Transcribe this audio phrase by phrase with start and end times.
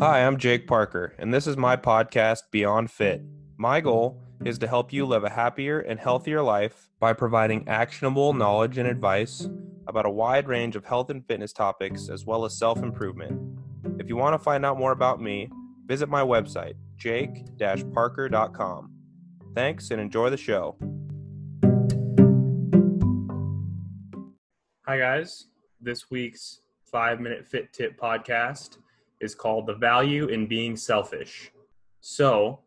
[0.00, 3.22] Hi, I'm Jake Parker, and this is my podcast, Beyond Fit.
[3.58, 8.32] My goal is to help you live a happier and healthier life by providing actionable
[8.32, 9.46] knowledge and advice
[9.86, 13.38] about a wide range of health and fitness topics as well as self improvement.
[13.98, 15.50] If you want to find out more about me,
[15.84, 17.44] visit my website, jake
[17.92, 18.94] parker.com.
[19.54, 20.78] Thanks and enjoy the show.
[24.86, 25.48] Hi, guys.
[25.78, 28.78] This week's five minute fit tip podcast
[29.20, 31.52] is called The Value in Being Selfish.
[32.00, 32.60] So,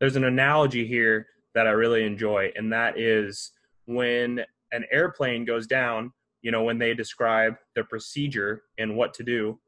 [0.00, 3.52] there's an analogy here that I really enjoy, and that is
[3.86, 9.24] when an airplane goes down, you know, when they describe the procedure and what to
[9.24, 9.58] do,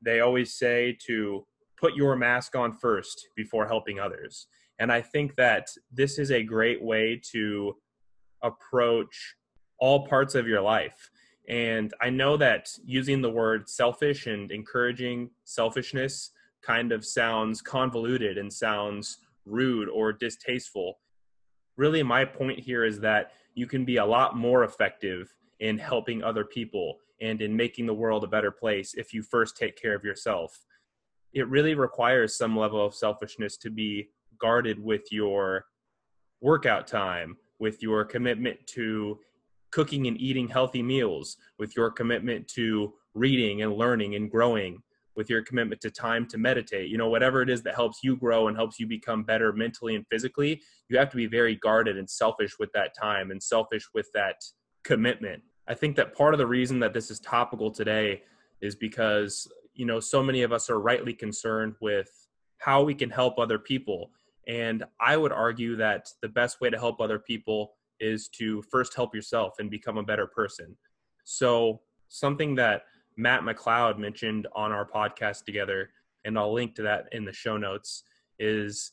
[0.00, 1.46] they always say to
[1.78, 4.46] put your mask on first before helping others.
[4.78, 7.76] And I think that this is a great way to
[8.42, 9.34] approach
[9.78, 11.10] all parts of your life.
[11.48, 16.30] And I know that using the word selfish and encouraging selfishness
[16.62, 20.98] kind of sounds convoluted and sounds rude or distasteful.
[21.76, 26.22] Really, my point here is that you can be a lot more effective in helping
[26.22, 29.94] other people and in making the world a better place if you first take care
[29.94, 30.64] of yourself.
[31.32, 35.66] It really requires some level of selfishness to be guarded with your
[36.40, 39.18] workout time, with your commitment to
[39.74, 44.80] cooking and eating healthy meals, with your commitment to reading and learning and growing,
[45.16, 48.14] with your commitment to time to meditate, you know, whatever it is that helps you
[48.16, 51.98] grow and helps you become better mentally and physically, you have to be very guarded
[51.98, 54.36] and selfish with that time and selfish with that
[54.84, 55.42] commitment.
[55.66, 58.22] I think that part of the reason that this is topical today
[58.60, 62.28] is because, you know, so many of us are rightly concerned with
[62.58, 64.12] how we can help other people.
[64.46, 68.94] And I would argue that the best way to help other people is to first
[68.94, 70.76] help yourself and become a better person.
[71.24, 72.82] So, something that
[73.16, 75.90] Matt McLeod mentioned on our podcast together,
[76.24, 78.04] and I'll link to that in the show notes,
[78.38, 78.92] is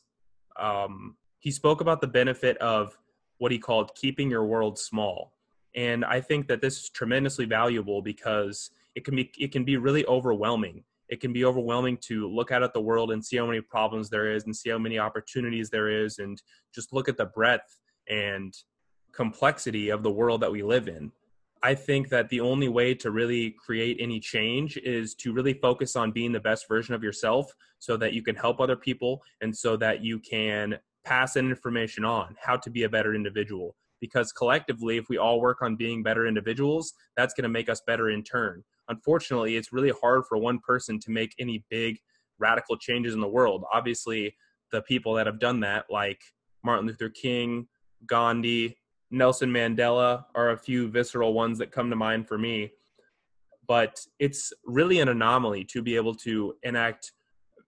[0.58, 2.96] um, he spoke about the benefit of
[3.38, 5.32] what he called keeping your world small.
[5.74, 9.76] And I think that this is tremendously valuable because it can be it can be
[9.76, 10.84] really overwhelming.
[11.08, 14.08] It can be overwhelming to look out at the world and see how many problems
[14.08, 16.40] there is and see how many opportunities there is and
[16.74, 18.54] just look at the breadth and
[19.12, 21.12] complexity of the world that we live in.
[21.62, 25.94] I think that the only way to really create any change is to really focus
[25.94, 29.56] on being the best version of yourself so that you can help other people and
[29.56, 33.76] so that you can pass that information on how to be a better individual.
[34.00, 37.80] Because collectively, if we all work on being better individuals, that's going to make us
[37.86, 38.64] better in turn.
[38.88, 41.98] Unfortunately, it's really hard for one person to make any big
[42.40, 43.64] radical changes in the world.
[43.72, 44.34] Obviously,
[44.72, 46.20] the people that have done that, like
[46.64, 47.68] Martin Luther King,
[48.06, 48.76] Gandhi,
[49.12, 52.72] Nelson Mandela are a few visceral ones that come to mind for me.
[53.68, 57.12] But it's really an anomaly to be able to enact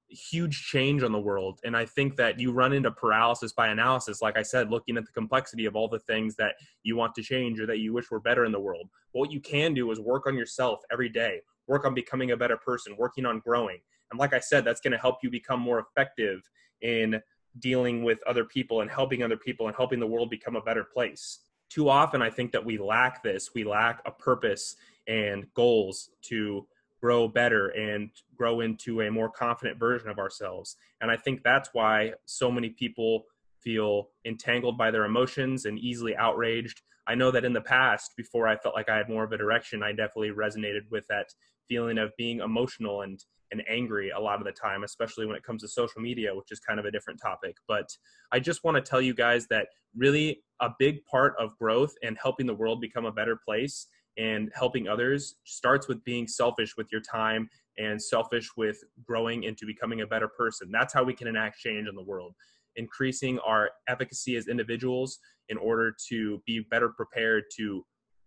[0.09, 1.61] huge change on the world.
[1.65, 5.05] And I think that you run into paralysis by analysis, like I said, looking at
[5.05, 8.11] the complexity of all the things that you want to change or that you wish
[8.11, 8.89] were better in the world.
[9.13, 12.37] But what you can do is work on yourself every day, work on becoming a
[12.37, 13.79] better person, working on growing.
[14.11, 16.41] And like I said, that's going to help you become more effective
[16.81, 17.21] in
[17.59, 20.85] dealing with other people and helping other people and helping the world become a better
[20.85, 21.41] place.
[21.69, 23.55] Too often, I think that we lack this.
[23.55, 24.77] We lack a purpose
[25.07, 26.67] and goals to
[27.01, 30.77] grow better and grow into a more confident version of ourselves.
[31.01, 33.27] And I think that's why so many people
[33.65, 36.83] feel entangled by their emotions and easily outraged.
[37.07, 39.39] I know that in the past, before I felt like I had more of a
[39.39, 41.27] direction, I definitely resonated with that
[41.69, 45.45] feeling of being emotional and and angry a lot of the time, especially when it
[45.45, 47.57] comes to social media, which is kind of a different topic.
[47.69, 47.89] But
[48.33, 52.19] I just want to tell you guys that really a big part of growth and
[52.21, 53.87] helping the world become a better place
[54.17, 57.49] and helping others starts with being selfish with your time
[57.79, 60.71] and selfish with growing into becoming a better person.
[60.71, 62.35] That's how we can enact change in the world.
[62.77, 65.19] Increasing our efficacy as individuals
[65.49, 67.85] in order to be better prepared to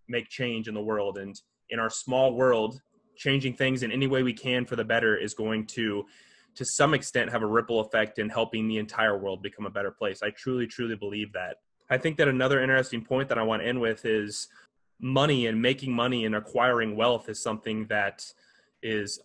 [0.07, 1.17] make change in the world.
[1.17, 1.39] And
[1.69, 2.81] in our small world,
[3.17, 6.05] changing things in any way we can for the better is going to
[6.55, 9.91] to some extent have a ripple effect in helping the entire world become a better
[9.91, 11.57] place i truly truly believe that
[11.89, 14.47] i think that another interesting point that i want to end with is
[14.99, 18.23] money and making money and acquiring wealth is something that
[18.81, 19.19] is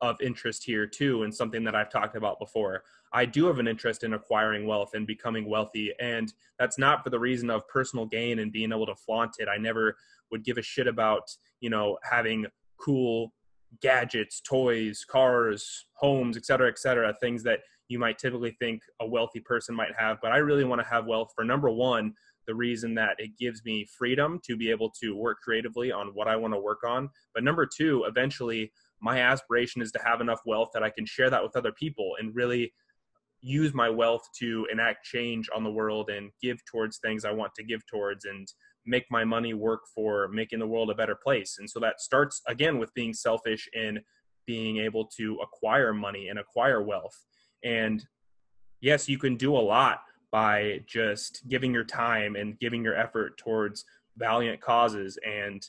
[0.00, 2.82] of interest here too and something that I've talked about before.
[3.12, 7.10] I do have an interest in acquiring wealth and becoming wealthy and that's not for
[7.10, 9.48] the reason of personal gain and being able to flaunt it.
[9.48, 9.96] I never
[10.30, 11.22] would give a shit about,
[11.60, 12.46] you know, having
[12.78, 13.32] cool
[13.80, 19.06] gadgets, toys, cars, homes, et cetera, et cetera, things that you might typically think a
[19.06, 20.18] wealthy person might have.
[20.22, 22.14] But I really want to have wealth for number one,
[22.46, 26.28] the reason that it gives me freedom to be able to work creatively on what
[26.28, 27.08] I want to work on.
[27.34, 28.72] But number two, eventually,
[29.04, 32.12] my aspiration is to have enough wealth that I can share that with other people
[32.18, 32.72] and really
[33.42, 37.54] use my wealth to enact change on the world and give towards things I want
[37.56, 38.48] to give towards and
[38.86, 41.56] make my money work for making the world a better place.
[41.58, 44.00] And so that starts again with being selfish in
[44.46, 47.18] being able to acquire money and acquire wealth.
[47.62, 48.02] And
[48.80, 50.00] yes, you can do a lot
[50.32, 53.84] by just giving your time and giving your effort towards
[54.16, 55.62] valiant causes and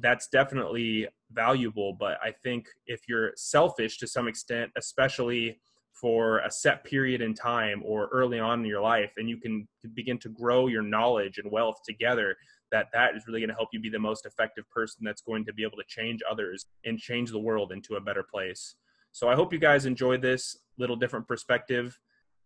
[0.00, 5.58] that's definitely valuable but i think if you're selfish to some extent especially
[5.92, 9.66] for a set period in time or early on in your life and you can
[9.94, 12.36] begin to grow your knowledge and wealth together
[12.70, 15.44] that that is really going to help you be the most effective person that's going
[15.44, 18.76] to be able to change others and change the world into a better place.
[19.12, 21.98] So i hope you guys enjoyed this little different perspective.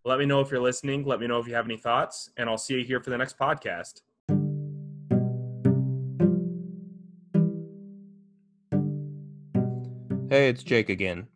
[0.05, 1.05] Let me know if you're listening.
[1.05, 3.19] Let me know if you have any thoughts and i'll see you here for the
[3.19, 4.03] next podcast
[10.33, 11.27] Hey, it's Jake again.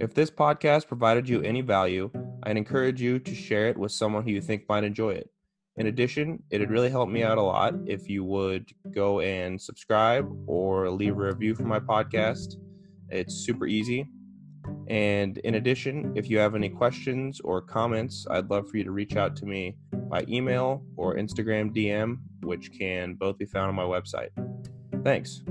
[0.00, 2.10] If this podcast provided you any value,
[2.44, 5.28] I'd encourage you to share it with someone who you think might enjoy it.
[5.76, 10.26] In addition, it'd really help me out a lot if you would go and subscribe
[10.46, 12.54] or leave a review for my podcast.
[13.10, 14.08] It's super easy.
[14.88, 18.92] And in addition, if you have any questions or comments, I'd love for you to
[18.92, 23.74] reach out to me by email or Instagram DM, which can both be found on
[23.74, 24.30] my website.
[25.04, 25.42] Thanks.